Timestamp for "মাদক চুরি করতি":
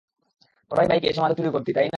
1.21-1.71